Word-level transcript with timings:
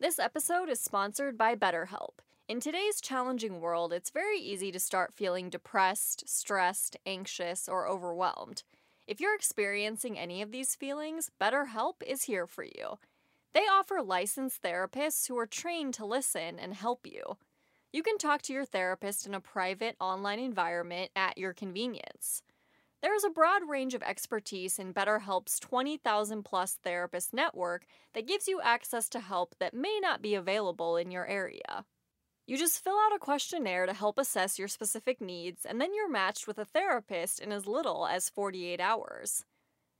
This 0.00 0.18
episode 0.18 0.68
is 0.68 0.80
sponsored 0.80 1.38
by 1.38 1.54
BetterHelp. 1.54 2.18
In 2.48 2.58
today's 2.58 3.00
challenging 3.00 3.60
world, 3.60 3.92
it's 3.92 4.10
very 4.10 4.40
easy 4.40 4.72
to 4.72 4.80
start 4.80 5.14
feeling 5.14 5.48
depressed, 5.48 6.28
stressed, 6.28 6.96
anxious, 7.06 7.68
or 7.68 7.86
overwhelmed. 7.86 8.64
If 9.06 9.20
you're 9.20 9.36
experiencing 9.36 10.18
any 10.18 10.42
of 10.42 10.50
these 10.50 10.74
feelings, 10.74 11.30
BetterHelp 11.40 12.02
is 12.04 12.24
here 12.24 12.48
for 12.48 12.64
you. 12.64 12.98
They 13.52 13.60
offer 13.60 14.02
licensed 14.02 14.62
therapists 14.62 15.28
who 15.28 15.38
are 15.38 15.46
trained 15.46 15.94
to 15.94 16.04
listen 16.04 16.58
and 16.58 16.74
help 16.74 17.06
you. 17.06 17.36
You 17.92 18.02
can 18.02 18.18
talk 18.18 18.42
to 18.42 18.52
your 18.52 18.64
therapist 18.64 19.28
in 19.28 19.34
a 19.34 19.40
private 19.40 19.94
online 20.00 20.40
environment 20.40 21.12
at 21.14 21.38
your 21.38 21.52
convenience. 21.52 22.42
There 23.04 23.14
is 23.14 23.22
a 23.22 23.28
broad 23.28 23.68
range 23.68 23.92
of 23.92 24.02
expertise 24.02 24.78
in 24.78 24.94
BetterHelp's 24.94 25.60
20,000 25.60 26.42
plus 26.42 26.78
therapist 26.82 27.34
network 27.34 27.84
that 28.14 28.26
gives 28.26 28.48
you 28.48 28.62
access 28.62 29.10
to 29.10 29.20
help 29.20 29.54
that 29.60 29.74
may 29.74 29.98
not 30.00 30.22
be 30.22 30.34
available 30.34 30.96
in 30.96 31.10
your 31.10 31.26
area. 31.26 31.84
You 32.46 32.56
just 32.56 32.82
fill 32.82 32.94
out 32.94 33.14
a 33.14 33.18
questionnaire 33.18 33.84
to 33.84 33.92
help 33.92 34.16
assess 34.16 34.58
your 34.58 34.68
specific 34.68 35.20
needs, 35.20 35.66
and 35.66 35.78
then 35.78 35.92
you're 35.92 36.08
matched 36.08 36.46
with 36.46 36.56
a 36.56 36.64
therapist 36.64 37.40
in 37.40 37.52
as 37.52 37.66
little 37.66 38.06
as 38.06 38.30
48 38.30 38.80
hours. 38.80 39.44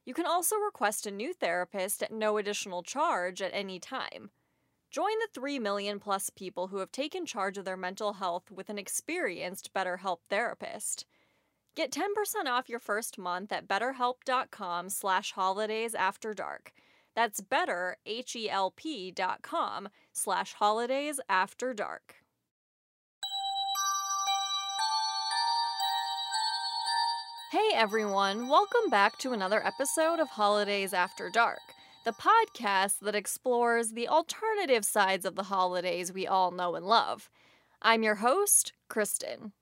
You 0.06 0.14
can 0.14 0.24
also 0.24 0.56
request 0.56 1.06
a 1.06 1.10
new 1.10 1.34
therapist 1.34 2.02
at 2.02 2.10
no 2.10 2.38
additional 2.38 2.82
charge 2.82 3.42
at 3.42 3.52
any 3.52 3.78
time. 3.78 4.30
Join 4.90 5.18
the 5.20 5.28
3 5.38 5.58
million 5.58 6.00
plus 6.00 6.30
people 6.30 6.68
who 6.68 6.78
have 6.78 6.90
taken 6.90 7.26
charge 7.26 7.58
of 7.58 7.66
their 7.66 7.76
mental 7.76 8.14
health 8.14 8.50
with 8.50 8.70
an 8.70 8.78
experienced 8.78 9.74
BetterHelp 9.74 10.20
therapist. 10.30 11.04
Get 11.76 11.90
10% 11.90 12.46
off 12.46 12.68
your 12.68 12.78
first 12.78 13.18
month 13.18 13.50
at 13.50 13.66
betterhelp.com 13.66 14.90
slash 14.90 15.32
holidays 15.32 15.92
after 15.92 16.32
dark. 16.32 16.72
That's 17.16 17.40
better, 17.40 17.96
H-E-L-P 18.06 19.10
dot 19.10 19.42
com 19.42 19.88
slash 20.12 20.54
holidays 20.54 21.18
after 21.28 21.74
dark. 21.74 22.16
Hey 27.50 27.70
everyone, 27.74 28.48
welcome 28.48 28.88
back 28.88 29.18
to 29.18 29.32
another 29.32 29.64
episode 29.64 30.20
of 30.20 30.28
Holidays 30.28 30.92
After 30.92 31.30
Dark, 31.30 31.60
the 32.04 32.12
podcast 32.12 33.00
that 33.00 33.14
explores 33.14 33.90
the 33.90 34.08
alternative 34.08 34.84
sides 34.84 35.24
of 35.24 35.36
the 35.36 35.44
holidays 35.44 36.12
we 36.12 36.26
all 36.26 36.50
know 36.50 36.74
and 36.74 36.86
love. 36.86 37.30
I'm 37.80 38.02
your 38.02 38.16
host, 38.16 38.72
Kristin. 38.88 39.52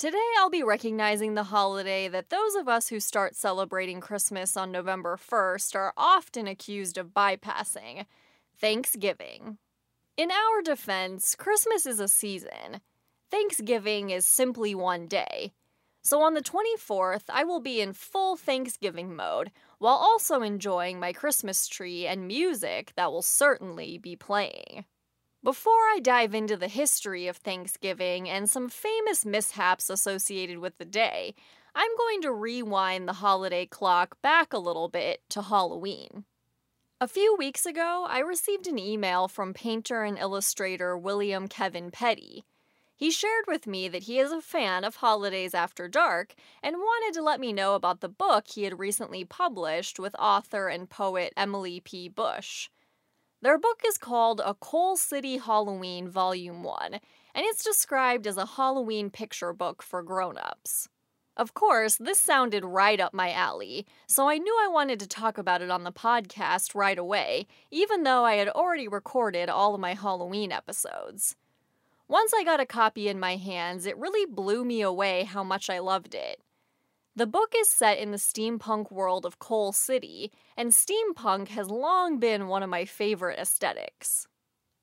Today, 0.00 0.16
I'll 0.38 0.48
be 0.48 0.62
recognizing 0.62 1.34
the 1.34 1.42
holiday 1.42 2.08
that 2.08 2.30
those 2.30 2.54
of 2.54 2.68
us 2.68 2.88
who 2.88 3.00
start 3.00 3.36
celebrating 3.36 4.00
Christmas 4.00 4.56
on 4.56 4.72
November 4.72 5.18
1st 5.18 5.74
are 5.74 5.92
often 5.94 6.46
accused 6.46 6.96
of 6.96 7.08
bypassing 7.08 8.06
Thanksgiving. 8.58 9.58
In 10.16 10.30
our 10.30 10.62
defense, 10.62 11.34
Christmas 11.34 11.84
is 11.84 12.00
a 12.00 12.08
season. 12.08 12.80
Thanksgiving 13.30 14.08
is 14.08 14.26
simply 14.26 14.74
one 14.74 15.06
day. 15.06 15.52
So 16.00 16.22
on 16.22 16.32
the 16.32 16.40
24th, 16.40 17.24
I 17.28 17.44
will 17.44 17.60
be 17.60 17.82
in 17.82 17.92
full 17.92 18.36
Thanksgiving 18.36 19.14
mode 19.14 19.50
while 19.80 19.96
also 19.96 20.40
enjoying 20.40 20.98
my 20.98 21.12
Christmas 21.12 21.68
tree 21.68 22.06
and 22.06 22.26
music 22.26 22.94
that 22.96 23.12
will 23.12 23.20
certainly 23.20 23.98
be 23.98 24.16
playing. 24.16 24.86
Before 25.42 25.72
I 25.72 26.00
dive 26.02 26.34
into 26.34 26.54
the 26.54 26.68
history 26.68 27.26
of 27.26 27.38
Thanksgiving 27.38 28.28
and 28.28 28.48
some 28.48 28.68
famous 28.68 29.24
mishaps 29.24 29.88
associated 29.88 30.58
with 30.58 30.76
the 30.76 30.84
day, 30.84 31.34
I'm 31.74 31.96
going 31.96 32.20
to 32.22 32.32
rewind 32.32 33.08
the 33.08 33.14
holiday 33.14 33.64
clock 33.64 34.20
back 34.20 34.52
a 34.52 34.58
little 34.58 34.88
bit 34.88 35.22
to 35.30 35.40
Halloween. 35.40 36.26
A 37.00 37.08
few 37.08 37.34
weeks 37.36 37.64
ago, 37.64 38.04
I 38.06 38.18
received 38.18 38.66
an 38.66 38.78
email 38.78 39.28
from 39.28 39.54
painter 39.54 40.02
and 40.02 40.18
illustrator 40.18 40.98
William 40.98 41.48
Kevin 41.48 41.90
Petty. 41.90 42.44
He 42.94 43.10
shared 43.10 43.46
with 43.48 43.66
me 43.66 43.88
that 43.88 44.02
he 44.02 44.18
is 44.18 44.32
a 44.32 44.42
fan 44.42 44.84
of 44.84 44.96
Holidays 44.96 45.54
After 45.54 45.88
Dark 45.88 46.34
and 46.62 46.76
wanted 46.76 47.14
to 47.14 47.24
let 47.24 47.40
me 47.40 47.54
know 47.54 47.76
about 47.76 48.02
the 48.02 48.10
book 48.10 48.48
he 48.48 48.64
had 48.64 48.78
recently 48.78 49.24
published 49.24 49.98
with 49.98 50.14
author 50.18 50.68
and 50.68 50.90
poet 50.90 51.32
Emily 51.34 51.80
P. 51.80 52.10
Bush. 52.10 52.68
Their 53.42 53.56
book 53.56 53.80
is 53.86 53.96
called 53.96 54.42
A 54.44 54.52
Coal 54.52 54.98
City 54.98 55.38
Halloween 55.38 56.10
Volume 56.10 56.62
1, 56.62 56.92
and 56.92 57.00
it's 57.34 57.64
described 57.64 58.26
as 58.26 58.36
a 58.36 58.44
Halloween 58.44 59.08
picture 59.08 59.54
book 59.54 59.82
for 59.82 60.02
grown-ups. 60.02 60.90
Of 61.38 61.54
course, 61.54 61.96
this 61.96 62.20
sounded 62.20 62.66
right 62.66 63.00
up 63.00 63.14
my 63.14 63.32
alley, 63.32 63.86
so 64.06 64.28
I 64.28 64.36
knew 64.36 64.54
I 64.60 64.68
wanted 64.68 65.00
to 65.00 65.06
talk 65.06 65.38
about 65.38 65.62
it 65.62 65.70
on 65.70 65.84
the 65.84 65.92
podcast 65.92 66.74
right 66.74 66.98
away, 66.98 67.46
even 67.70 68.02
though 68.02 68.26
I 68.26 68.34
had 68.34 68.48
already 68.48 68.86
recorded 68.86 69.48
all 69.48 69.74
of 69.74 69.80
my 69.80 69.94
Halloween 69.94 70.52
episodes. 70.52 71.34
Once 72.08 72.34
I 72.34 72.44
got 72.44 72.60
a 72.60 72.66
copy 72.66 73.08
in 73.08 73.18
my 73.18 73.36
hands, 73.36 73.86
it 73.86 73.96
really 73.96 74.26
blew 74.26 74.66
me 74.66 74.82
away 74.82 75.24
how 75.24 75.42
much 75.42 75.70
I 75.70 75.78
loved 75.78 76.14
it. 76.14 76.42
The 77.16 77.26
book 77.26 77.52
is 77.56 77.68
set 77.68 77.98
in 77.98 78.12
the 78.12 78.18
steampunk 78.18 78.92
world 78.92 79.26
of 79.26 79.40
Coal 79.40 79.72
City, 79.72 80.32
and 80.56 80.70
steampunk 80.70 81.48
has 81.48 81.68
long 81.68 82.18
been 82.18 82.46
one 82.46 82.62
of 82.62 82.70
my 82.70 82.84
favorite 82.84 83.38
aesthetics. 83.38 84.28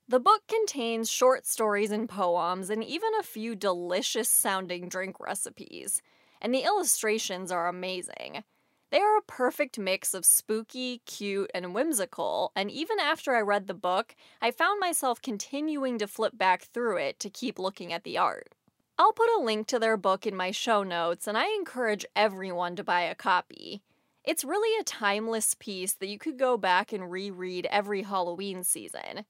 The 0.06 0.20
book 0.20 0.42
contains 0.46 1.10
short 1.10 1.46
stories 1.46 1.90
and 1.90 2.08
poems, 2.08 2.68
and 2.68 2.84
even 2.84 3.10
a 3.18 3.22
few 3.22 3.54
delicious 3.54 4.28
sounding 4.28 4.88
drink 4.88 5.18
recipes, 5.18 6.02
and 6.40 6.54
the 6.54 6.64
illustrations 6.64 7.50
are 7.50 7.66
amazing. 7.66 8.44
They 8.90 9.00
are 9.00 9.18
a 9.18 9.22
perfect 9.22 9.78
mix 9.78 10.14
of 10.14 10.24
spooky, 10.24 10.98
cute, 11.06 11.50
and 11.54 11.74
whimsical, 11.74 12.52
and 12.54 12.70
even 12.70 12.98
after 13.00 13.34
I 13.34 13.40
read 13.40 13.66
the 13.66 13.74
book, 13.74 14.14
I 14.40 14.50
found 14.50 14.80
myself 14.80 15.20
continuing 15.20 15.98
to 15.98 16.06
flip 16.06 16.36
back 16.36 16.62
through 16.62 16.98
it 16.98 17.18
to 17.20 17.30
keep 17.30 17.58
looking 17.58 17.92
at 17.92 18.04
the 18.04 18.16
art. 18.18 18.54
I'll 19.00 19.12
put 19.12 19.30
a 19.38 19.40
link 19.40 19.68
to 19.68 19.78
their 19.78 19.96
book 19.96 20.26
in 20.26 20.34
my 20.34 20.50
show 20.50 20.82
notes, 20.82 21.28
and 21.28 21.38
I 21.38 21.46
encourage 21.54 22.04
everyone 22.16 22.74
to 22.76 22.82
buy 22.82 23.02
a 23.02 23.14
copy. 23.14 23.80
It's 24.24 24.44
really 24.44 24.78
a 24.80 24.84
timeless 24.84 25.54
piece 25.54 25.94
that 25.94 26.08
you 26.08 26.18
could 26.18 26.36
go 26.36 26.56
back 26.56 26.92
and 26.92 27.08
reread 27.08 27.66
every 27.70 28.02
Halloween 28.02 28.64
season. 28.64 29.24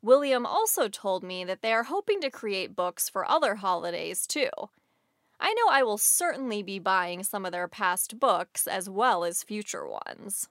William 0.00 0.46
also 0.46 0.88
told 0.88 1.24
me 1.24 1.44
that 1.44 1.60
they 1.60 1.72
are 1.72 1.82
hoping 1.82 2.20
to 2.20 2.30
create 2.30 2.76
books 2.76 3.08
for 3.08 3.28
other 3.28 3.56
holidays 3.56 4.28
too. 4.28 4.48
I 5.40 5.54
know 5.54 5.66
I 5.70 5.82
will 5.82 5.98
certainly 5.98 6.62
be 6.62 6.78
buying 6.78 7.24
some 7.24 7.44
of 7.44 7.50
their 7.50 7.68
past 7.68 8.20
books 8.20 8.68
as 8.68 8.88
well 8.88 9.24
as 9.24 9.42
future 9.42 9.88
ones. 9.88 10.48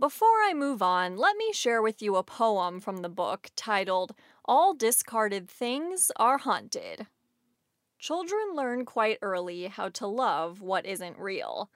Before 0.00 0.42
I 0.44 0.52
move 0.52 0.82
on, 0.82 1.16
let 1.16 1.36
me 1.36 1.52
share 1.52 1.80
with 1.80 2.02
you 2.02 2.16
a 2.16 2.24
poem 2.24 2.80
from 2.80 2.98
the 2.98 3.08
book 3.08 3.50
titled 3.54 4.14
All 4.44 4.74
Discarded 4.74 5.48
Things 5.48 6.10
Are 6.16 6.38
Haunted. 6.38 7.06
Children 8.04 8.54
learn 8.54 8.84
quite 8.84 9.16
early 9.22 9.64
how 9.68 9.88
to 9.88 10.06
love 10.06 10.60
what 10.60 10.84
isn't 10.84 11.16
real. 11.16 11.70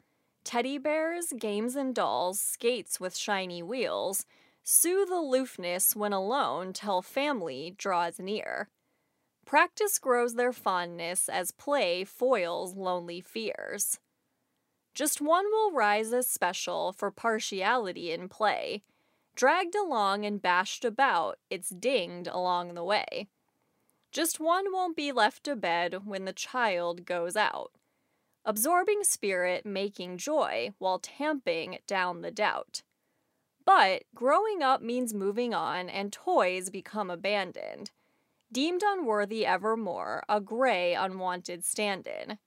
Teddy 0.44 0.76
bears, 0.76 1.32
games 1.38 1.74
and 1.74 1.94
dolls, 1.94 2.38
skates 2.38 3.00
with 3.00 3.16
shiny 3.16 3.62
wheels, 3.62 4.26
soothe 4.62 5.08
aloofness 5.08 5.96
when 5.96 6.12
alone 6.12 6.74
till 6.74 7.00
family 7.00 7.74
draws 7.78 8.18
near. 8.18 8.68
Practice 9.46 9.98
grows 9.98 10.34
their 10.34 10.52
fondness 10.52 11.30
as 11.30 11.50
play 11.50 12.04
foils 12.04 12.76
lonely 12.76 13.22
fears. 13.22 13.98
Just 14.94 15.22
one 15.22 15.46
will 15.46 15.72
rise 15.72 16.12
as 16.12 16.28
special 16.28 16.92
for 16.92 17.10
partiality 17.10 18.12
in 18.12 18.28
play. 18.28 18.82
Dragged 19.34 19.74
along 19.74 20.26
and 20.26 20.42
bashed 20.42 20.84
about, 20.84 21.38
it's 21.48 21.70
dinged 21.70 22.28
along 22.30 22.74
the 22.74 22.84
way. 22.84 23.28
Just 24.12 24.40
one 24.40 24.72
won't 24.72 24.96
be 24.96 25.12
left 25.12 25.46
abed 25.48 26.06
when 26.06 26.24
the 26.24 26.32
child 26.32 27.04
goes 27.04 27.36
out. 27.36 27.72
Absorbing 28.44 29.04
spirit, 29.04 29.66
making 29.66 30.18
joy, 30.18 30.72
while 30.78 30.98
tamping 30.98 31.78
down 31.86 32.22
the 32.22 32.30
doubt. 32.30 32.82
But 33.64 34.04
growing 34.14 34.62
up 34.62 34.80
means 34.80 35.12
moving 35.12 35.52
on, 35.52 35.90
and 35.90 36.12
toys 36.12 36.70
become 36.70 37.10
abandoned 37.10 37.90
deemed 38.50 38.82
unworthy 38.84 39.44
evermore, 39.44 40.22
a 40.28 40.40
gray, 40.40 40.94
unwanted 40.94 41.64
stand 41.64 42.06
in. 42.06 42.38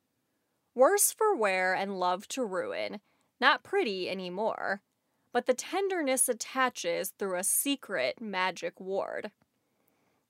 Worse 0.74 1.12
for 1.12 1.36
wear 1.36 1.74
and 1.74 2.00
love 2.00 2.28
to 2.30 2.46
ruin, 2.46 3.02
not 3.40 3.64
pretty 3.64 4.10
anymore, 4.10 4.82
but 5.34 5.46
the 5.46 5.54
tenderness 5.54 6.28
attaches 6.28 7.14
through 7.18 7.38
a 7.38 7.44
secret 7.44 8.20
magic 8.22 8.80
ward. 8.80 9.32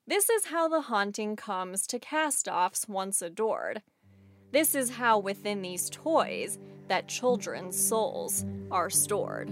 This 0.04 0.28
is 0.28 0.46
how 0.46 0.66
the 0.66 0.80
haunting 0.80 1.36
comes 1.36 1.86
to 1.86 2.00
cast 2.00 2.48
offs 2.48 2.88
once 2.88 3.22
adored. 3.22 3.82
This 4.50 4.74
is 4.74 4.90
how 4.90 5.20
within 5.20 5.62
these 5.62 5.88
toys 5.90 6.58
that 6.88 7.06
children's 7.06 7.80
souls 7.80 8.44
are 8.72 8.90
stored. 8.90 9.48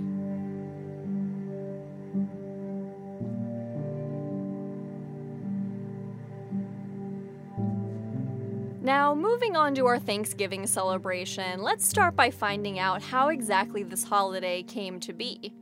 Now, 8.82 9.14
moving 9.14 9.56
on 9.56 9.76
to 9.76 9.86
our 9.86 10.00
Thanksgiving 10.00 10.66
celebration, 10.66 11.62
let's 11.62 11.86
start 11.86 12.16
by 12.16 12.32
finding 12.32 12.80
out 12.80 13.02
how 13.02 13.28
exactly 13.28 13.84
this 13.84 14.02
holiday 14.02 14.64
came 14.64 14.98
to 15.00 15.12
be. 15.12 15.54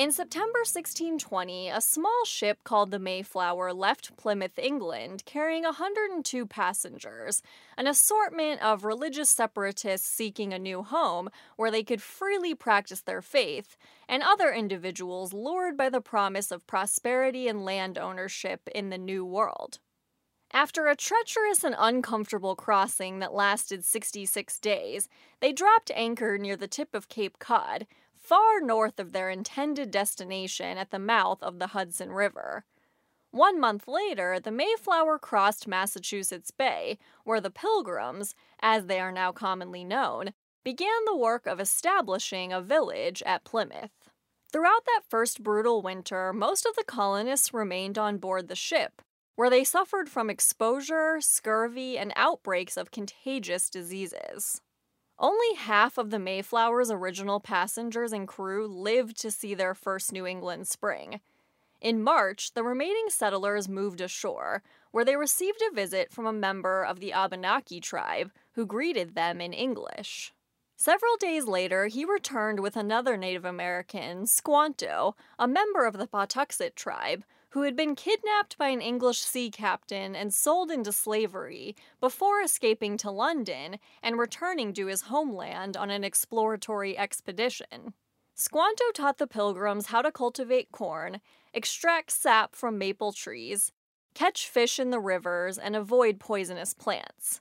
In 0.00 0.12
September 0.12 0.60
1620, 0.60 1.68
a 1.68 1.78
small 1.78 2.24
ship 2.24 2.64
called 2.64 2.90
the 2.90 2.98
Mayflower 2.98 3.74
left 3.74 4.16
Plymouth, 4.16 4.58
England, 4.58 5.24
carrying 5.26 5.64
102 5.64 6.46
passengers, 6.46 7.42
an 7.76 7.86
assortment 7.86 8.62
of 8.62 8.86
religious 8.86 9.28
separatists 9.28 10.08
seeking 10.08 10.54
a 10.54 10.58
new 10.58 10.82
home 10.82 11.28
where 11.56 11.70
they 11.70 11.82
could 11.82 12.00
freely 12.00 12.54
practice 12.54 13.02
their 13.02 13.20
faith, 13.20 13.76
and 14.08 14.22
other 14.22 14.50
individuals 14.50 15.34
lured 15.34 15.76
by 15.76 15.90
the 15.90 16.00
promise 16.00 16.50
of 16.50 16.66
prosperity 16.66 17.46
and 17.46 17.66
land 17.66 17.98
ownership 17.98 18.70
in 18.74 18.88
the 18.88 18.96
New 18.96 19.22
World. 19.22 19.80
After 20.50 20.86
a 20.86 20.96
treacherous 20.96 21.62
and 21.62 21.76
uncomfortable 21.78 22.56
crossing 22.56 23.18
that 23.18 23.34
lasted 23.34 23.84
66 23.84 24.58
days, 24.60 25.10
they 25.40 25.52
dropped 25.52 25.92
anchor 25.94 26.38
near 26.38 26.56
the 26.56 26.66
tip 26.66 26.94
of 26.94 27.10
Cape 27.10 27.38
Cod, 27.38 27.86
far 28.30 28.60
north 28.60 29.00
of 29.00 29.10
their 29.10 29.28
intended 29.28 29.90
destination 29.90 30.78
at 30.78 30.92
the 30.92 31.00
mouth 31.00 31.42
of 31.42 31.58
the 31.58 31.66
Hudson 31.66 32.12
River. 32.12 32.64
One 33.32 33.58
month 33.58 33.88
later, 33.88 34.38
the 34.38 34.52
Mayflower 34.52 35.18
crossed 35.18 35.66
Massachusetts 35.66 36.52
Bay, 36.52 36.96
where 37.24 37.40
the 37.40 37.50
Pilgrims, 37.50 38.36
as 38.60 38.86
they 38.86 39.00
are 39.00 39.10
now 39.10 39.32
commonly 39.32 39.82
known, 39.82 40.32
began 40.62 41.04
the 41.06 41.16
work 41.16 41.48
of 41.48 41.58
establishing 41.58 42.52
a 42.52 42.60
village 42.60 43.20
at 43.26 43.42
Plymouth. 43.42 43.90
Throughout 44.52 44.84
that 44.86 45.02
first 45.08 45.42
brutal 45.42 45.82
winter, 45.82 46.32
most 46.32 46.64
of 46.64 46.76
the 46.76 46.84
colonists 46.84 47.52
remained 47.52 47.98
on 47.98 48.18
board 48.18 48.46
the 48.46 48.54
ship, 48.54 49.02
where 49.34 49.50
they 49.50 49.64
suffered 49.64 50.08
from 50.08 50.30
exposure, 50.30 51.20
scurvy, 51.20 51.98
and 51.98 52.12
outbreaks 52.14 52.76
of 52.76 52.92
contagious 52.92 53.68
diseases. 53.68 54.60
Only 55.20 55.54
half 55.54 55.98
of 55.98 56.08
the 56.08 56.18
Mayflower's 56.18 56.90
original 56.90 57.40
passengers 57.40 58.10
and 58.10 58.26
crew 58.26 58.66
lived 58.66 59.20
to 59.20 59.30
see 59.30 59.52
their 59.52 59.74
first 59.74 60.12
New 60.12 60.26
England 60.26 60.66
spring. 60.66 61.20
In 61.78 62.02
March, 62.02 62.54
the 62.54 62.62
remaining 62.62 63.10
settlers 63.10 63.68
moved 63.68 64.00
ashore, 64.00 64.62
where 64.92 65.04
they 65.04 65.16
received 65.16 65.60
a 65.60 65.74
visit 65.74 66.10
from 66.10 66.24
a 66.24 66.32
member 66.32 66.82
of 66.82 67.00
the 67.00 67.12
Abenaki 67.12 67.80
tribe 67.80 68.32
who 68.52 68.64
greeted 68.64 69.14
them 69.14 69.42
in 69.42 69.52
English. 69.52 70.32
Several 70.76 71.16
days 71.18 71.44
later, 71.44 71.88
he 71.88 72.06
returned 72.06 72.60
with 72.60 72.74
another 72.74 73.18
Native 73.18 73.44
American, 73.44 74.26
Squanto, 74.26 75.14
a 75.38 75.46
member 75.46 75.84
of 75.84 75.98
the 75.98 76.06
Patuxet 76.06 76.74
tribe, 76.74 77.24
who 77.50 77.62
had 77.62 77.76
been 77.76 77.94
kidnapped 77.94 78.56
by 78.56 78.68
an 78.68 78.80
English 78.80 79.20
sea 79.20 79.50
captain 79.50 80.14
and 80.14 80.32
sold 80.32 80.70
into 80.70 80.92
slavery 80.92 81.74
before 82.00 82.40
escaping 82.40 82.96
to 82.96 83.10
London 83.10 83.78
and 84.02 84.18
returning 84.18 84.72
to 84.72 84.86
his 84.86 85.02
homeland 85.02 85.76
on 85.76 85.90
an 85.90 86.04
exploratory 86.04 86.96
expedition. 86.96 87.94
Squanto 88.34 88.84
taught 88.94 89.18
the 89.18 89.26
pilgrims 89.26 89.86
how 89.86 90.00
to 90.00 90.12
cultivate 90.12 90.72
corn, 90.72 91.20
extract 91.52 92.10
sap 92.12 92.54
from 92.54 92.78
maple 92.78 93.12
trees, 93.12 93.72
catch 94.14 94.48
fish 94.48 94.78
in 94.78 94.90
the 94.90 95.00
rivers, 95.00 95.58
and 95.58 95.76
avoid 95.76 96.18
poisonous 96.18 96.72
plants. 96.72 97.40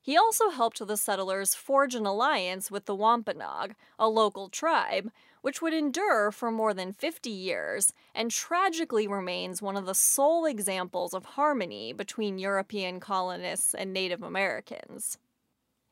He 0.00 0.16
also 0.16 0.48
helped 0.48 0.86
the 0.86 0.96
settlers 0.96 1.54
forge 1.54 1.94
an 1.94 2.06
alliance 2.06 2.70
with 2.70 2.86
the 2.86 2.94
Wampanoag, 2.94 3.74
a 3.98 4.08
local 4.08 4.48
tribe, 4.48 5.10
which 5.48 5.62
would 5.62 5.72
endure 5.72 6.30
for 6.30 6.50
more 6.50 6.74
than 6.74 6.92
50 6.92 7.30
years 7.30 7.94
and 8.14 8.30
tragically 8.30 9.08
remains 9.08 9.62
one 9.62 9.78
of 9.78 9.86
the 9.86 9.94
sole 9.94 10.44
examples 10.44 11.14
of 11.14 11.24
harmony 11.24 11.90
between 11.90 12.36
European 12.36 13.00
colonists 13.00 13.72
and 13.72 13.90
Native 13.90 14.22
Americans. 14.22 15.16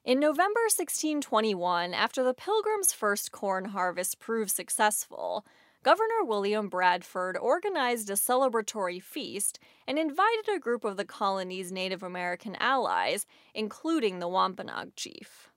In 0.05 0.21
November 0.21 0.61
1621, 0.65 1.95
after 1.95 2.23
the 2.23 2.35
Pilgrims' 2.35 2.93
first 2.93 3.33
corn 3.33 3.65
harvest 3.65 4.19
proved 4.19 4.51
successful, 4.51 5.47
Governor 5.83 6.23
William 6.23 6.69
Bradford 6.69 7.39
organized 7.39 8.11
a 8.11 8.13
celebratory 8.13 9.03
feast 9.03 9.59
and 9.89 9.99
invited 9.99 10.51
a 10.55 10.61
group 10.61 10.85
of 10.85 10.99
the 10.99 11.07
colony's 11.07 11.73
Native 11.73 12.03
American 12.03 12.57
allies, 12.61 13.25
including 13.55 14.19
the 14.19 14.29
Wampanoag 14.29 14.95
chief. 14.97 15.49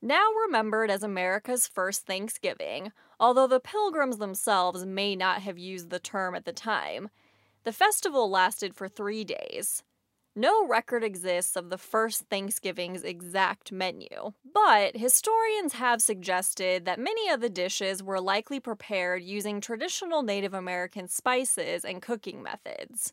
Now 0.00 0.30
remembered 0.46 0.90
as 0.90 1.02
America's 1.02 1.66
first 1.66 2.06
Thanksgiving, 2.06 2.92
although 3.20 3.46
the 3.46 3.60
Pilgrims 3.60 4.18
themselves 4.18 4.84
may 4.84 5.16
not 5.16 5.42
have 5.42 5.58
used 5.58 5.90
the 5.90 5.98
term 5.98 6.34
at 6.34 6.44
the 6.44 6.52
time, 6.52 7.10
the 7.64 7.72
festival 7.72 8.30
lasted 8.30 8.74
for 8.74 8.88
three 8.88 9.24
days. 9.24 9.82
No 10.36 10.64
record 10.64 11.02
exists 11.02 11.56
of 11.56 11.68
the 11.68 11.78
first 11.78 12.26
Thanksgiving's 12.30 13.02
exact 13.02 13.72
menu, 13.72 14.34
but 14.44 14.96
historians 14.96 15.72
have 15.72 16.00
suggested 16.00 16.84
that 16.84 17.00
many 17.00 17.28
of 17.28 17.40
the 17.40 17.50
dishes 17.50 18.04
were 18.04 18.20
likely 18.20 18.60
prepared 18.60 19.24
using 19.24 19.60
traditional 19.60 20.22
Native 20.22 20.54
American 20.54 21.08
spices 21.08 21.84
and 21.84 22.00
cooking 22.00 22.40
methods. 22.40 23.12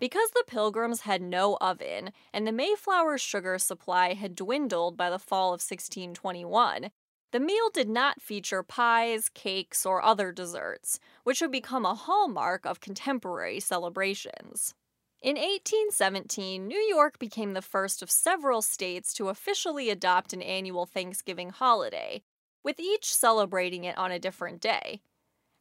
Because 0.00 0.30
the 0.30 0.44
Pilgrims 0.46 1.02
had 1.02 1.22
no 1.22 1.56
oven 1.60 2.10
and 2.32 2.46
the 2.46 2.52
Mayflower's 2.52 3.20
sugar 3.20 3.56
supply 3.58 4.14
had 4.14 4.34
dwindled 4.34 4.96
by 4.96 5.08
the 5.08 5.18
fall 5.20 5.48
of 5.48 5.60
1621, 5.60 6.90
the 7.32 7.40
meal 7.40 7.70
did 7.72 7.88
not 7.88 8.20
feature 8.20 8.62
pies, 8.62 9.28
cakes, 9.28 9.86
or 9.86 10.02
other 10.02 10.32
desserts, 10.32 10.98
which 11.24 11.40
would 11.40 11.52
become 11.52 11.84
a 11.84 11.94
hallmark 11.94 12.64
of 12.66 12.80
contemporary 12.80 13.60
celebrations. 13.60 14.74
In 15.22 15.36
1817, 15.36 16.66
New 16.66 16.78
York 16.78 17.18
became 17.18 17.52
the 17.52 17.62
first 17.62 18.02
of 18.02 18.10
several 18.10 18.62
states 18.62 19.12
to 19.14 19.28
officially 19.28 19.90
adopt 19.90 20.32
an 20.32 20.42
annual 20.42 20.86
Thanksgiving 20.86 21.50
holiday, 21.50 22.22
with 22.64 22.80
each 22.80 23.12
celebrating 23.14 23.84
it 23.84 23.98
on 23.98 24.10
a 24.10 24.18
different 24.18 24.60
day. 24.60 25.02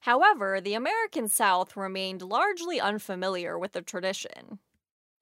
However, 0.04 0.62
the 0.62 0.76
American 0.76 1.28
South 1.28 1.76
remained 1.76 2.22
largely 2.22 2.80
unfamiliar 2.80 3.60
with 3.60 3.74
the 3.74 3.82
tradition. 3.82 4.60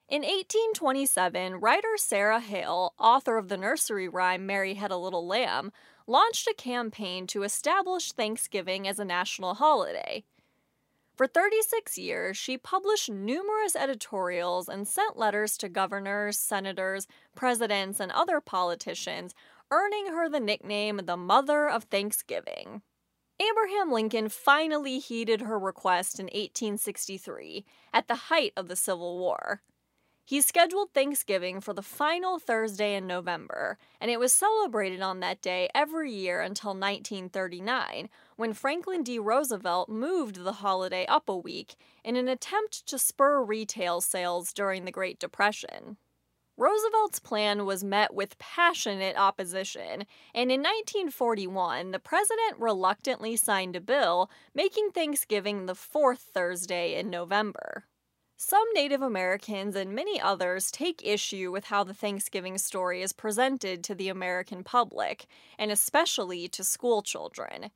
In 0.10 0.22
1827, 0.22 1.60
writer 1.60 1.98
Sarah 1.98 2.40
Hale, 2.40 2.94
author 2.98 3.38
of 3.38 3.50
the 3.50 3.58
nursery 3.58 4.08
rhyme 4.08 4.46
Mary 4.46 4.76
Had 4.76 4.90
a 4.90 4.96
Little 4.96 5.28
Lamb, 5.28 5.74
launched 6.08 6.48
a 6.48 6.54
campaign 6.54 7.28
to 7.28 7.44
establish 7.44 8.14
Thanksgiving 8.14 8.88
as 8.88 9.00
a 9.00 9.06
national 9.06 9.56
holiday. 9.56 10.24
For 11.18 11.28
36 11.28 11.98
years, 11.98 12.38
she 12.38 12.58
published 12.58 13.10
numerous 13.10 13.76
editorials 13.76 14.70
and 14.70 14.88
sent 14.88 15.18
letters 15.18 15.58
to 15.58 15.68
governors, 15.68 16.40
senators, 16.40 17.06
presidents, 17.36 18.00
and 18.00 18.14
other 18.14 18.40
politicians, 18.40 19.36
earning 19.72 20.08
her 20.08 20.30
the 20.30 20.40
nickname 20.40 21.02
the 21.04 21.18
Mother 21.18 21.68
of 21.68 21.84
Thanksgiving. 21.84 22.82
Abraham 23.42 23.92
Lincoln 23.92 24.30
finally 24.30 25.00
heeded 25.00 25.42
her 25.42 25.60
request 25.60 26.18
in 26.18 26.28
1863, 26.28 27.66
at 27.94 28.08
the 28.08 28.16
height 28.16 28.54
of 28.56 28.70
the 28.70 28.78
Civil 28.78 29.20
War. 29.20 29.62
He 30.28 30.42
scheduled 30.42 30.92
Thanksgiving 30.92 31.62
for 31.62 31.72
the 31.72 31.82
final 31.82 32.38
Thursday 32.38 32.96
in 32.96 33.08
November, 33.08 33.78
and 34.02 34.12
it 34.12 34.20
was 34.20 34.34
celebrated 34.34 35.00
on 35.00 35.22
that 35.22 35.42
day 35.42 35.70
every 35.74 36.12
year 36.12 36.42
until 36.42 36.72
1939, 36.72 38.10
when 38.36 38.52
Franklin 38.52 39.04
D. 39.04 39.20
Roosevelt 39.20 39.88
moved 39.88 40.44
the 40.44 40.52
holiday 40.52 41.06
up 41.06 41.30
a 41.30 41.38
week 41.38 41.78
in 42.04 42.18
an 42.18 42.28
attempt 42.28 42.86
to 42.88 43.00
spur 43.00 43.42
retail 43.42 44.02
sales 44.02 44.52
during 44.52 44.84
the 44.84 44.92
Great 44.92 45.18
Depression. 45.18 45.96
Roosevelt's 46.58 47.20
plan 47.20 47.66
was 47.66 47.86
met 47.86 48.14
with 48.14 48.38
passionate 48.38 49.16
opposition, 49.16 50.04
and 50.36 50.52
in 50.52 50.60
1941, 50.60 51.92
the 51.92 52.00
president 52.00 52.60
reluctantly 52.60 53.38
signed 53.38 53.78
a 53.78 53.80
bill 53.80 54.30
making 54.54 54.92
Thanksgiving 54.92 55.68
the 55.68 55.76
fourth 55.76 56.32
Thursday 56.34 56.96
in 56.96 57.10
November. 57.10 57.86
Some 58.40 58.72
Native 58.76 59.02
Americans 59.02 59.76
and 59.76 59.96
many 59.96 60.22
others 60.22 60.70
take 60.70 61.04
issue 61.04 61.52
with 61.52 61.66
how 61.66 61.84
the 61.84 61.96
Thanksgiving 61.96 62.60
story 62.60 63.02
is 63.02 63.12
presented 63.12 63.84
to 63.84 63.96
the 63.96 64.10
American 64.10 64.64
public, 64.64 65.26
and 65.58 65.72
especially 65.72 66.48
to 66.50 66.64
school 66.64 67.02
children. 67.02 67.72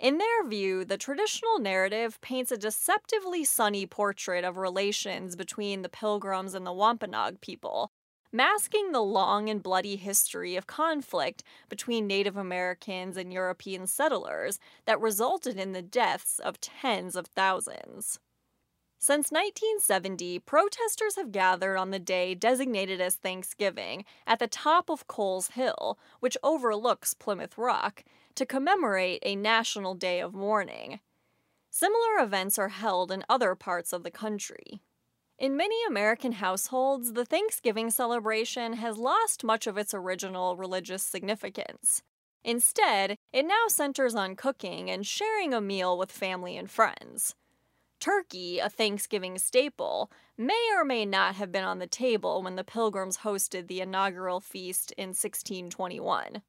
In 0.00 0.18
their 0.18 0.44
view, 0.44 0.84
the 0.84 0.98
traditional 0.98 1.60
narrative 1.60 2.20
paints 2.20 2.50
a 2.50 2.56
deceptively 2.56 3.44
sunny 3.44 3.86
portrait 3.86 4.42
of 4.42 4.56
relations 4.56 5.36
between 5.36 5.82
the 5.82 5.88
Pilgrims 5.88 6.54
and 6.54 6.66
the 6.66 6.72
Wampanoag 6.72 7.40
people, 7.40 7.92
masking 8.32 8.90
the 8.90 9.04
long 9.04 9.48
and 9.48 9.62
bloody 9.62 9.94
history 9.94 10.56
of 10.56 10.66
conflict 10.66 11.44
between 11.68 12.08
Native 12.08 12.36
Americans 12.36 13.16
and 13.16 13.32
European 13.32 13.86
settlers 13.86 14.58
that 14.84 15.00
resulted 15.00 15.60
in 15.60 15.70
the 15.70 15.80
deaths 15.80 16.40
of 16.40 16.60
tens 16.60 17.14
of 17.14 17.28
thousands. 17.28 18.18
Since 19.04 19.32
1970, 19.32 20.38
protesters 20.38 21.16
have 21.16 21.32
gathered 21.32 21.76
on 21.76 21.90
the 21.90 21.98
day 21.98 22.36
designated 22.36 23.00
as 23.00 23.16
Thanksgiving 23.16 24.04
at 24.28 24.38
the 24.38 24.46
top 24.46 24.88
of 24.88 25.08
Coles 25.08 25.48
Hill, 25.48 25.98
which 26.20 26.36
overlooks 26.44 27.12
Plymouth 27.12 27.58
Rock, 27.58 28.04
to 28.36 28.46
commemorate 28.46 29.20
a 29.24 29.34
national 29.34 29.96
day 29.96 30.20
of 30.20 30.34
mourning. 30.34 31.00
Similar 31.68 32.20
events 32.20 32.60
are 32.60 32.68
held 32.68 33.10
in 33.10 33.24
other 33.28 33.56
parts 33.56 33.92
of 33.92 34.04
the 34.04 34.10
country. 34.12 34.82
In 35.36 35.56
many 35.56 35.84
American 35.88 36.34
households, 36.34 37.14
the 37.14 37.24
Thanksgiving 37.24 37.90
celebration 37.90 38.74
has 38.74 38.98
lost 38.98 39.42
much 39.42 39.66
of 39.66 39.76
its 39.76 39.92
original 39.92 40.56
religious 40.56 41.02
significance. 41.02 42.02
Instead, 42.44 43.16
it 43.32 43.46
now 43.46 43.66
centers 43.66 44.14
on 44.14 44.36
cooking 44.36 44.88
and 44.88 45.04
sharing 45.04 45.52
a 45.52 45.60
meal 45.60 45.98
with 45.98 46.12
family 46.12 46.56
and 46.56 46.70
friends. 46.70 47.34
Turkey, 48.02 48.58
a 48.58 48.68
Thanksgiving 48.68 49.38
staple, 49.38 50.10
may 50.36 50.70
or 50.76 50.84
may 50.84 51.06
not 51.06 51.36
have 51.36 51.52
been 51.52 51.62
on 51.62 51.78
the 51.78 51.86
table 51.86 52.42
when 52.42 52.56
the 52.56 52.64
Pilgrims 52.64 53.18
hosted 53.18 53.68
the 53.68 53.80
inaugural 53.80 54.40
feast 54.40 54.90
in 54.98 55.10
1621. 55.10 56.42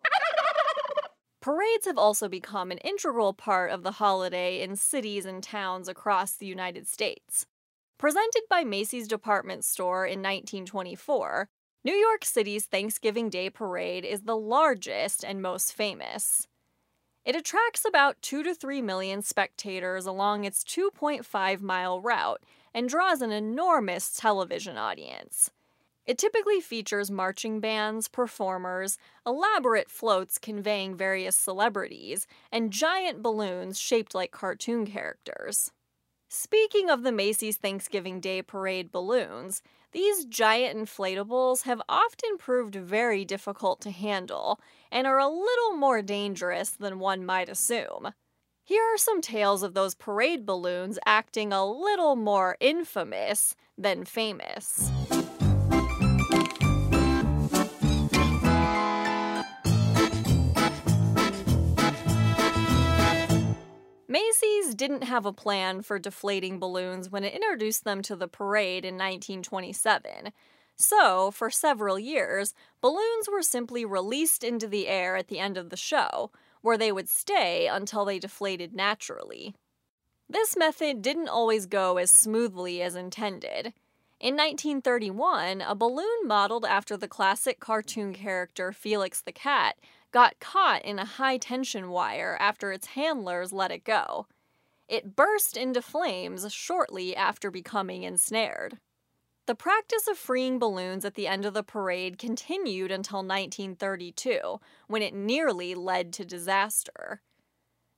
Parades 1.41 1.85
have 1.85 1.99
also 1.99 2.27
become 2.27 2.71
an 2.71 2.79
integral 2.79 3.33
part 3.33 3.69
of 3.69 3.83
the 3.83 3.91
holiday 3.91 4.61
in 4.61 4.75
cities 4.75 5.25
and 5.25 5.43
towns 5.43 5.87
across 5.87 6.31
the 6.31 6.47
United 6.47 6.87
States. 6.87 7.45
Presented 7.99 8.41
by 8.49 8.63
Macy's 8.63 9.07
department 9.07 9.63
store 9.63 10.07
in 10.07 10.23
1924, 10.23 11.49
New 11.85 11.93
York 11.93 12.25
City's 12.25 12.65
Thanksgiving 12.65 13.29
Day 13.29 13.51
Parade 13.51 14.05
is 14.05 14.23
the 14.23 14.35
largest 14.35 15.23
and 15.23 15.39
most 15.39 15.71
famous. 15.71 16.47
It 17.25 17.35
attracts 17.35 17.85
about 17.85 18.21
2 18.21 18.43
to 18.43 18.53
3 18.53 18.81
million 18.81 19.21
spectators 19.21 20.05
along 20.05 20.43
its 20.43 20.63
2.5 20.63 21.61
mile 21.61 22.01
route 22.01 22.41
and 22.73 22.89
draws 22.89 23.21
an 23.21 23.31
enormous 23.31 24.11
television 24.15 24.77
audience. 24.77 25.49
It 26.05 26.17
typically 26.17 26.59
features 26.59 27.09
marching 27.09 27.61
bands, 27.61 28.09
performers, 28.09 28.97
elaborate 29.25 29.89
floats 29.89 30.37
conveying 30.37 30.97
various 30.97 31.37
celebrities, 31.37 32.27
and 32.51 32.71
giant 32.71 33.23
balloons 33.23 33.79
shaped 33.79 34.13
like 34.13 34.31
cartoon 34.31 34.85
characters. 34.85 35.71
Speaking 36.27 36.89
of 36.89 37.03
the 37.03 37.11
Macy's 37.13 37.55
Thanksgiving 37.55 38.19
Day 38.19 38.41
Parade 38.41 38.91
balloons, 38.91 39.61
these 39.93 40.25
giant 40.25 40.77
inflatables 40.77 41.63
have 41.63 41.81
often 41.87 42.37
proved 42.37 42.75
very 42.75 43.23
difficult 43.23 43.79
to 43.81 43.91
handle 43.91 44.59
and 44.91 45.07
are 45.07 45.19
a 45.19 45.27
little 45.27 45.77
more 45.77 46.01
dangerous 46.01 46.71
than 46.71 46.99
one 46.99 47.25
might 47.25 47.47
assume. 47.47 48.11
Here 48.65 48.83
are 48.83 48.97
some 48.97 49.21
tales 49.21 49.61
of 49.61 49.73
those 49.73 49.93
parade 49.93 50.45
balloons 50.45 50.97
acting 51.05 51.53
a 51.53 51.65
little 51.65 52.15
more 52.15 52.57
infamous 52.59 53.55
than 53.77 54.05
famous. 54.05 54.89
Macy's 64.13 64.75
didn't 64.75 65.05
have 65.05 65.25
a 65.25 65.33
plan 65.33 65.81
for 65.81 65.97
deflating 65.97 66.59
balloons 66.59 67.09
when 67.09 67.23
it 67.23 67.33
introduced 67.33 67.83
them 67.83 68.03
to 68.03 68.15
the 68.15 68.27
parade 68.27 68.85
in 68.85 68.93
1927. 68.93 70.31
So, 70.75 71.31
for 71.31 71.49
several 71.49 71.97
years, 71.97 72.53
balloons 72.79 73.27
were 73.27 73.41
simply 73.41 73.83
released 73.83 74.43
into 74.43 74.67
the 74.67 74.87
air 74.87 75.15
at 75.15 75.29
the 75.29 75.39
end 75.39 75.57
of 75.57 75.71
the 75.71 75.75
show, 75.75 76.29
where 76.61 76.77
they 76.77 76.91
would 76.91 77.09
stay 77.09 77.65
until 77.65 78.05
they 78.05 78.19
deflated 78.19 78.75
naturally. 78.75 79.55
This 80.29 80.55
method 80.55 81.01
didn't 81.01 81.29
always 81.29 81.65
go 81.65 81.97
as 81.97 82.11
smoothly 82.11 82.83
as 82.83 82.93
intended. 82.93 83.73
In 84.19 84.35
1931, 84.35 85.61
a 85.61 85.73
balloon 85.73 86.27
modeled 86.27 86.65
after 86.65 86.95
the 86.95 87.07
classic 87.07 87.59
cartoon 87.59 88.13
character 88.13 88.71
Felix 88.71 89.21
the 89.21 89.31
Cat 89.31 89.75
got 90.13 90.39
caught 90.39 90.85
in 90.85 90.99
a 90.99 91.05
high 91.05 91.37
tension 91.37 91.89
wire 91.89 92.37
after 92.39 92.71
its 92.71 92.87
handlers 92.87 93.51
let 93.51 93.71
it 93.71 93.83
go. 93.83 94.27
It 94.87 95.15
burst 95.15 95.57
into 95.57 95.81
flames 95.81 96.53
shortly 96.53 97.15
after 97.15 97.51
becoming 97.51 98.03
ensnared. 98.03 98.77
The 99.45 99.55
practice 99.55 100.07
of 100.07 100.17
freeing 100.17 100.59
balloons 100.59 101.03
at 101.03 101.15
the 101.15 101.27
end 101.27 101.45
of 101.45 101.53
the 101.53 101.63
parade 101.63 102.17
continued 102.17 102.91
until 102.91 103.17
1932, 103.17 104.59
when 104.87 105.01
it 105.01 105.13
nearly 105.13 105.75
led 105.75 106.13
to 106.13 106.23
disaster. 106.23 107.21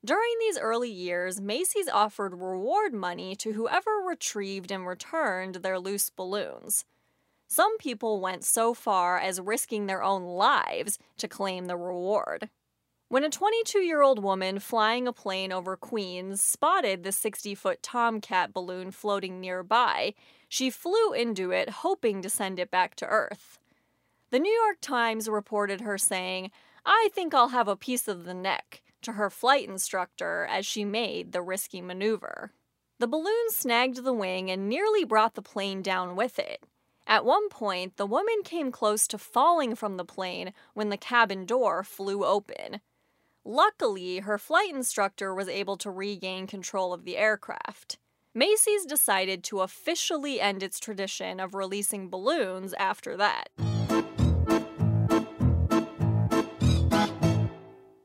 During 0.04 0.34
these 0.40 0.58
early 0.58 0.90
years, 0.90 1.42
Macy's 1.42 1.90
offered 1.90 2.34
reward 2.34 2.94
money 2.94 3.36
to 3.38 3.54
whoever 3.54 3.92
retrieved 4.08 4.72
and 4.72 4.88
returned 4.88 5.56
their 5.56 5.80
loose 5.80 6.10
balloons. 6.10 6.86
Some 7.48 7.78
people 7.78 8.20
went 8.20 8.44
so 8.44 8.74
far 8.74 9.18
as 9.18 9.40
risking 9.40 9.86
their 9.86 10.04
own 10.04 10.24
lives 10.24 10.98
to 11.18 11.28
claim 11.28 11.66
the 11.66 11.78
reward. 11.78 12.50
When 13.08 13.24
a 13.24 13.30
22 13.30 13.80
year 13.80 14.02
old 14.02 14.22
woman 14.24 14.60
flying 14.60 15.08
a 15.08 15.14
plane 15.14 15.52
over 15.52 15.78
Queens 15.78 16.42
spotted 16.42 17.04
the 17.04 17.12
60 17.12 17.54
foot 17.54 17.84
Tomcat 17.84 18.52
balloon 18.52 18.92
floating 18.92 19.40
nearby, 19.40 20.16
she 20.50 20.70
flew 20.70 21.14
into 21.14 21.52
it 21.52 21.70
hoping 21.70 22.22
to 22.24 22.30
send 22.30 22.60
it 22.60 22.72
back 22.72 22.96
to 22.96 23.06
Earth. 23.06 23.60
The 24.32 24.40
New 24.40 24.52
York 24.52 24.78
Times 24.82 25.30
reported 25.30 25.82
her 25.82 25.98
saying, 25.98 26.50
I 26.86 27.10
think 27.14 27.34
I'll 27.34 27.50
have 27.50 27.68
a 27.68 27.76
piece 27.76 28.08
of 28.08 28.26
the 28.26 28.34
neck, 28.34 28.82
to 29.04 29.14
her 29.14 29.30
flight 29.30 29.70
instructor 29.70 30.48
as 30.50 30.66
she 30.66 30.84
made 30.84 31.32
the 31.32 31.42
risky 31.42 31.80
maneuver. 31.80 32.52
The 33.00 33.08
balloon 33.08 33.50
snagged 33.50 34.04
the 34.04 34.14
wing 34.14 34.50
and 34.50 34.68
nearly 34.68 35.04
brought 35.04 35.36
the 35.36 35.42
plane 35.42 35.82
down 35.82 36.16
with 36.16 36.40
it. 36.40 36.64
At 37.08 37.24
one 37.24 37.50
point, 37.50 37.98
the 37.98 38.06
woman 38.08 38.42
came 38.44 38.72
close 38.72 39.08
to 39.08 39.18
falling 39.18 39.76
from 39.76 39.98
the 39.98 40.06
plane 40.06 40.54
when 40.74 40.90
the 40.90 40.98
cabin 40.98 41.46
door 41.46 41.84
flew 41.84 42.26
open. 42.26 42.82
Luckily, 43.44 44.20
her 44.20 44.40
flight 44.40 44.74
instructor 44.74 45.34
was 45.34 45.48
able 45.48 45.78
to 45.78 45.92
regain 45.92 46.48
control 46.48 46.94
of 46.94 47.06
the 47.06 47.16
aircraft. 47.16 48.00
Macy's 48.34 48.86
decided 48.86 49.44
to 49.46 49.62
officially 49.62 50.42
end 50.42 50.64
its 50.64 50.80
tradition 50.80 51.40
of 51.40 51.54
releasing 51.54 52.10
balloons 52.10 52.74
after 52.74 53.16
that. 53.18 53.50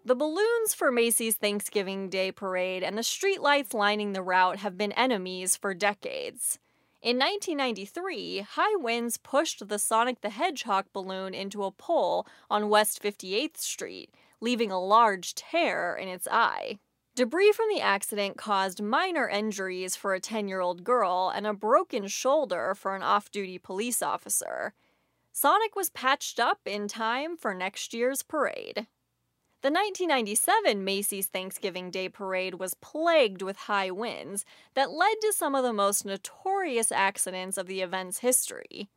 The 0.04 0.14
balloons 0.14 0.74
for 0.74 0.92
Macy's 0.92 1.36
Thanksgiving 1.36 2.10
Day 2.10 2.32
Parade 2.32 2.82
and 2.82 2.98
the 2.98 3.02
streetlights 3.02 3.72
lining 3.72 4.12
the 4.12 4.22
route 4.22 4.58
have 4.58 4.76
been 4.76 4.92
enemies 4.92 5.56
for 5.56 5.72
decades. 5.72 6.58
In 7.02 7.16
1993, 7.16 8.40
high 8.40 8.76
winds 8.76 9.16
pushed 9.16 9.66
the 9.66 9.78
Sonic 9.78 10.20
the 10.20 10.28
Hedgehog 10.28 10.84
balloon 10.92 11.32
into 11.32 11.64
a 11.64 11.70
pole 11.70 12.26
on 12.50 12.68
West 12.68 13.02
58th 13.02 13.56
Street, 13.56 14.14
leaving 14.38 14.70
a 14.70 14.78
large 14.78 15.34
tear 15.34 15.96
in 15.96 16.08
its 16.08 16.28
eye. 16.30 16.78
Debris 17.14 17.52
from 17.52 17.68
the 17.72 17.80
accident 17.80 18.36
caused 18.36 18.82
minor 18.82 19.26
injuries 19.26 19.96
for 19.96 20.12
a 20.12 20.20
10 20.20 20.46
year 20.46 20.60
old 20.60 20.84
girl 20.84 21.32
and 21.34 21.46
a 21.46 21.54
broken 21.54 22.06
shoulder 22.06 22.74
for 22.74 22.94
an 22.94 23.02
off 23.02 23.30
duty 23.30 23.56
police 23.56 24.02
officer. 24.02 24.74
Sonic 25.32 25.74
was 25.74 25.88
patched 25.88 26.38
up 26.38 26.60
in 26.66 26.86
time 26.86 27.34
for 27.34 27.54
next 27.54 27.94
year's 27.94 28.22
parade. 28.22 28.86
The 29.62 29.68
1997 29.68 30.82
Macy's 30.82 31.26
Thanksgiving 31.26 31.90
Day 31.90 32.08
Parade 32.08 32.54
was 32.54 32.72
plagued 32.72 33.42
with 33.42 33.58
high 33.58 33.90
winds 33.90 34.46
that 34.72 34.90
led 34.90 35.20
to 35.20 35.34
some 35.34 35.54
of 35.54 35.62
the 35.62 35.74
most 35.74 36.06
notorious 36.06 36.90
accidents 36.90 37.58
of 37.58 37.66
the 37.66 37.82
event's 37.82 38.20
history. 38.20 38.88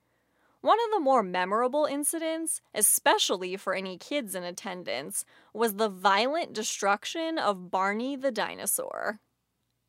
One 0.62 0.77
of 0.86 0.91
the 0.93 1.01
more 1.01 1.22
memorable 1.22 1.84
incidents, 1.84 2.62
especially 2.74 3.58
for 3.58 3.74
any 3.74 3.98
kids 3.98 4.36
in 4.36 4.43
attendance, 4.43 5.25
was 5.53 5.74
the 5.74 5.89
violent 5.89 6.53
destruction 6.53 7.38
of 7.38 7.70
Barney 7.70 8.15
the 8.15 8.32
dinosaur. 8.32 9.20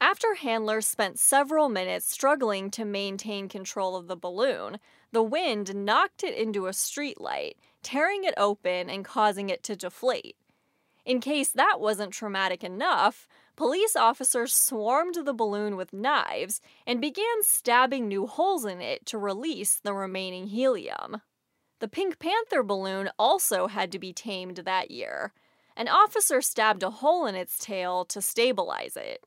After 0.01 0.35
handlers 0.35 0.89
spent 0.89 1.21
several 1.21 1.69
minutes 1.69 2.11
struggling 2.11 2.69
to 2.73 2.85
maintain 2.85 3.49
control 3.49 3.95
of 3.95 4.09
the 4.09 4.17
balloon, 4.17 4.81
the 5.13 5.23
wind 5.23 5.73
knocked 5.73 6.25
it 6.25 6.35
into 6.35 6.67
a 6.67 6.71
streetlight, 6.71 7.53
tearing 7.85 8.25
it 8.25 8.35
open 8.37 8.91
and 8.91 9.05
causing 9.05 9.51
it 9.51 9.63
to 9.63 9.77
deflate. 9.77 10.35
In 11.05 11.21
case 11.21 11.51
that 11.51 11.81
wasn't 11.81 12.13
traumatic 12.13 12.65
enough, 12.65 13.29
police 13.57 13.95
officers 13.95 14.57
swarmed 14.57 15.17
the 15.25 15.35
balloon 15.35 15.77
with 15.77 15.93
knives 15.93 16.61
and 16.87 17.01
began 17.01 17.43
stabbing 17.43 18.09
new 18.09 18.27
holes 18.27 18.65
in 18.65 18.81
it 18.81 19.05
to 19.07 19.19
release 19.19 19.77
the 19.77 19.93
remaining 19.93 20.47
helium. 20.47 21.21
The 21.81 21.89
Pink 21.89 22.19
Panther 22.19 22.63
balloon 22.63 23.11
also 23.19 23.67
had 23.67 23.93
to 23.93 23.99
be 23.99 24.13
tamed 24.13 24.59
that 24.59 24.91
year. 24.91 25.33
An 25.77 25.89
officer 25.89 26.41
stabbed 26.41 26.83
a 26.83 26.91
hole 26.91 27.27
in 27.27 27.35
its 27.35 27.59
tail 27.59 28.05
to 28.07 28.23
stabilize 28.23 28.97
it. 28.97 29.25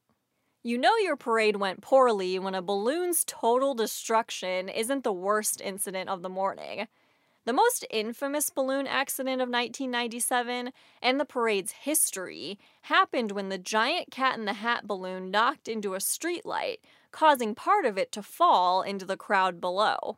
You 0.64 0.78
know 0.78 0.98
your 0.98 1.16
parade 1.16 1.58
went 1.58 1.82
poorly 1.82 2.40
when 2.40 2.56
a 2.56 2.62
balloon's 2.62 3.24
total 3.24 3.76
destruction 3.76 4.68
isn't 4.68 5.04
the 5.04 5.14
worst 5.14 5.62
incident 5.62 6.10
of 6.10 6.24
the 6.24 6.30
morning. 6.30 6.88
The 7.48 7.54
most 7.54 7.86
infamous 7.90 8.50
balloon 8.50 8.88
accident 8.88 9.42
of 9.42 9.48
1997 9.48 10.74
and 11.02 11.18
the 11.18 11.24
parade's 11.24 11.72
history 11.72 12.60
happened 12.82 13.32
when 13.32 13.48
the 13.48 13.58
giant 13.58 14.12
cat 14.12 14.38
in 14.38 14.44
the 14.44 14.52
hat 14.52 14.86
balloon 14.86 15.32
knocked 15.32 15.70
into 15.70 15.94
a 15.94 16.00
streetlight, 16.00 16.80
causing 17.12 17.56
part 17.56 17.86
of 17.86 17.98
it 17.98 18.12
to 18.12 18.22
fall 18.22 18.82
into 18.82 19.06
the 19.06 19.16
crowd 19.16 19.62
below. 19.62 20.18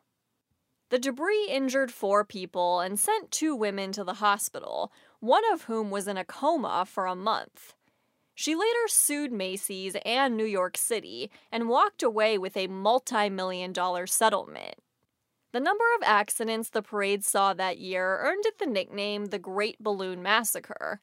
The 0.88 0.98
debris 0.98 1.46
injured 1.48 1.92
four 1.92 2.24
people 2.24 2.80
and 2.80 2.98
sent 2.98 3.30
two 3.30 3.54
women 3.54 3.92
to 3.92 4.02
the 4.02 4.14
hospital, 4.14 4.92
one 5.20 5.44
of 5.52 5.62
whom 5.62 5.92
was 5.92 6.08
in 6.08 6.16
a 6.16 6.24
coma 6.24 6.84
for 6.84 7.06
a 7.06 7.14
month. 7.14 7.74
She 8.34 8.56
later 8.56 8.88
sued 8.88 9.30
Macy's 9.30 9.96
and 10.04 10.36
New 10.36 10.44
York 10.44 10.76
City 10.76 11.30
and 11.52 11.68
walked 11.68 12.02
away 12.02 12.38
with 12.38 12.56
a 12.56 12.66
multi 12.66 13.28
million 13.28 13.72
dollar 13.72 14.08
settlement. 14.08 14.74
The 15.52 15.60
number 15.60 15.84
of 15.96 16.02
accidents 16.04 16.68
the 16.68 16.82
parade 16.82 17.24
saw 17.24 17.54
that 17.54 17.78
year 17.78 18.18
earned 18.18 18.46
it 18.46 18.58
the 18.58 18.66
nickname 18.66 19.26
the 19.26 19.38
Great 19.38 19.82
Balloon 19.82 20.22
Massacre. 20.22 21.00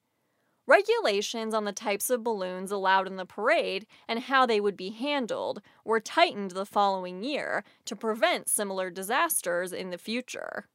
Regulations 0.66 1.54
on 1.54 1.66
the 1.66 1.74
types 1.74 2.10
of 2.10 2.24
balloons 2.24 2.72
allowed 2.72 3.08
in 3.08 3.18
the 3.18 3.26
parade 3.26 3.86
and 4.08 4.20
how 4.20 4.46
they 4.46 4.60
would 4.60 4.78
be 4.78 4.90
handled 4.90 5.62
were 5.84 6.00
tightened 6.00 6.52
the 6.52 6.66
following 6.66 7.24
year 7.24 7.64
to 7.86 7.96
prevent 7.96 8.50
similar 8.50 8.90
disasters 8.90 9.74
in 9.74 9.90
the 9.90 9.98
future. 9.98 10.68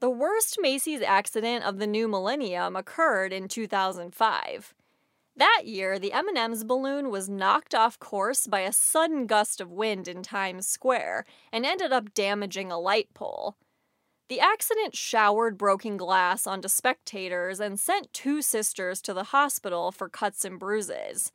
The 0.00 0.10
worst 0.10 0.58
Macy's 0.60 1.02
accident 1.02 1.64
of 1.64 1.78
the 1.78 1.86
new 1.86 2.08
millennium 2.08 2.74
occurred 2.74 3.32
in 3.32 3.46
2005. 3.46 4.74
That 5.36 5.62
year, 5.64 5.98
the 5.98 6.12
M&M's 6.12 6.62
balloon 6.62 7.10
was 7.10 7.28
knocked 7.28 7.74
off 7.74 7.98
course 7.98 8.46
by 8.46 8.60
a 8.60 8.72
sudden 8.72 9.26
gust 9.26 9.60
of 9.60 9.70
wind 9.70 10.06
in 10.06 10.22
Times 10.22 10.66
Square 10.66 11.24
and 11.50 11.64
ended 11.64 11.92
up 11.92 12.12
damaging 12.12 12.70
a 12.70 12.78
light 12.78 13.08
pole. 13.14 13.56
The 14.28 14.40
accident 14.40 14.94
showered 14.96 15.58
broken 15.58 15.96
glass 15.96 16.46
onto 16.46 16.68
spectators 16.68 17.60
and 17.60 17.80
sent 17.80 18.12
two 18.12 18.42
sisters 18.42 19.00
to 19.02 19.14
the 19.14 19.24
hospital 19.24 19.90
for 19.90 20.08
cuts 20.08 20.44
and 20.44 20.58
bruises. 20.58 21.32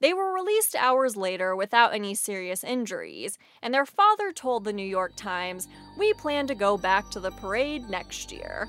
They 0.00 0.12
were 0.12 0.32
released 0.32 0.76
hours 0.76 1.16
later 1.16 1.56
without 1.56 1.94
any 1.94 2.14
serious 2.14 2.62
injuries, 2.62 3.38
and 3.62 3.72
their 3.72 3.86
father 3.86 4.32
told 4.32 4.64
the 4.64 4.72
New 4.72 4.86
York 4.86 5.12
Times, 5.16 5.68
We 5.98 6.12
plan 6.14 6.46
to 6.48 6.54
go 6.54 6.76
back 6.76 7.10
to 7.10 7.20
the 7.20 7.30
parade 7.30 7.88
next 7.88 8.32
year. 8.32 8.68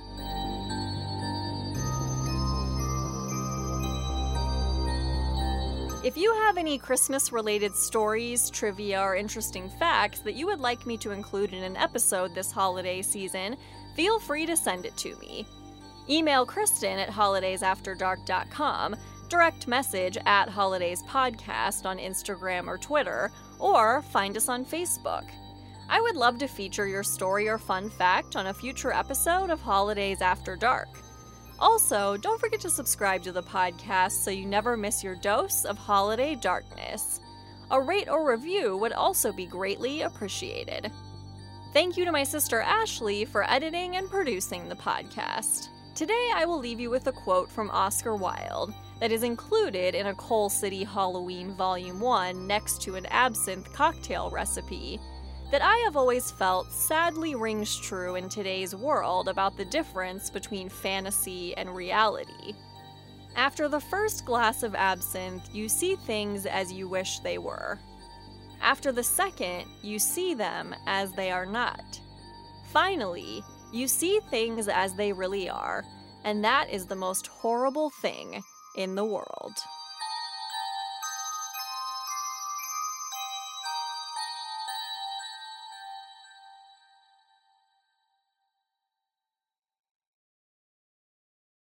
If 6.06 6.16
you 6.16 6.32
have 6.36 6.58
any 6.58 6.78
Christmas 6.78 7.32
related 7.32 7.76
stories, 7.76 8.52
trivia, 8.52 9.02
or 9.02 9.16
interesting 9.16 9.68
facts 9.68 10.20
that 10.20 10.36
you 10.36 10.46
would 10.46 10.60
like 10.60 10.86
me 10.86 10.98
to 10.98 11.10
include 11.10 11.52
in 11.52 11.64
an 11.64 11.76
episode 11.76 12.36
this 12.36 12.52
holiday 12.52 13.02
season, 13.02 13.58
feel 13.96 14.20
free 14.20 14.46
to 14.46 14.56
send 14.56 14.86
it 14.86 14.96
to 14.98 15.16
me. 15.16 15.48
Email 16.08 16.46
kristin 16.46 17.00
at 17.00 17.10
holidaysafterdark.com, 17.10 18.96
direct 19.30 19.68
message 19.68 20.16
at 20.28 20.48
holidayspodcast 20.48 21.88
on 21.88 21.98
Instagram 21.98 22.68
or 22.68 22.78
Twitter, 22.78 23.32
or 23.58 24.04
find 24.04 24.38
us 24.38 24.48
on 24.48 24.64
Facebook. 24.64 25.28
I 25.90 26.02
would 26.02 26.16
love 26.16 26.38
to 26.38 26.48
feature 26.48 26.86
your 26.86 27.02
story 27.02 27.50
or 27.50 27.58
fun 27.58 27.90
fact 27.90 28.36
on 28.36 28.46
a 28.46 28.54
future 28.54 28.94
episode 28.94 29.50
of 29.50 29.60
Holidays 29.60 30.22
After 30.22 30.56
Dark. 30.56 30.90
Also, 31.60 32.18
don't 32.18 32.40
forget 32.40 32.60
to 32.62 32.70
subscribe 32.70 33.24
to 33.24 33.32
the 33.32 33.44
podcast 33.44 34.24
so 34.24 34.32
you 34.32 34.46
never 34.46 34.76
miss 34.76 35.04
your 35.04 35.16
dose 35.16 35.64
of 35.66 35.78
holiday 35.78 36.36
darkness. 36.36 37.22
A 37.72 37.82
rate 37.82 38.10
or 38.10 38.30
review 38.30 38.78
would 38.78 38.94
also 38.94 39.32
be 39.32 39.46
greatly 39.46 40.02
appreciated. 40.02 40.92
Thank 41.74 41.98
you 41.98 42.06
to 42.06 42.12
my 42.12 42.24
sister 42.24 42.62
Ashley 42.62 43.26
for 43.26 43.50
editing 43.50 43.96
and 43.96 44.10
producing 44.10 44.70
the 44.70 44.76
podcast. 44.76 45.70
Today, 45.96 46.30
I 46.36 46.46
will 46.46 46.60
leave 46.60 46.80
you 46.80 46.90
with 46.90 47.08
a 47.08 47.12
quote 47.12 47.50
from 47.50 47.72
Oscar 47.72 48.16
Wilde 48.16 48.74
that 49.00 49.12
is 49.12 49.24
included 49.24 49.96
in 49.96 50.08
a 50.08 50.16
Coal 50.16 50.50
City 50.50 50.84
Halloween 50.84 51.54
Volume 51.56 52.00
1 52.00 52.46
next 52.48 52.82
to 52.82 52.96
an 52.96 53.06
absinthe 53.08 53.72
cocktail 53.74 54.30
recipe 54.30 55.00
that 55.52 55.62
I 55.62 55.78
have 55.86 55.96
always 55.96 56.32
felt 56.32 56.72
sadly 56.72 57.36
rings 57.36 57.76
true 57.78 58.16
in 58.16 58.30
today's 58.30 58.76
world 58.76 59.28
about 59.28 59.58
the 59.58 59.66
difference 59.66 60.30
between 60.30 60.70
fantasy 60.70 61.56
and 61.56 61.76
reality. 61.76 62.54
After 63.36 63.68
the 63.68 63.80
first 63.80 64.26
glass 64.26 64.64
of 64.64 64.76
absinthe, 64.76 65.54
you 65.54 65.70
see 65.70 65.96
things 65.96 66.46
as 66.46 66.72
you 66.72 66.88
wish 66.88 67.20
they 67.20 67.38
were. 67.38 67.80
After 68.62 68.92
the 68.92 69.04
second, 69.04 69.66
you 69.84 70.00
see 70.00 70.34
them 70.34 70.74
as 70.88 71.12
they 71.12 71.32
are 71.32 71.46
not. 71.46 72.00
Finally, 72.72 73.44
you 73.72 73.88
see 73.88 74.20
things 74.30 74.68
as 74.68 74.96
they 74.96 75.12
really 75.12 75.50
are, 75.50 75.84
and 76.24 76.44
that 76.44 76.70
is 76.70 76.86
the 76.86 76.96
most 76.96 77.28
horrible 77.28 77.90
thing 78.02 78.42
in 78.76 78.96
the 78.96 79.06
world. 79.06 79.54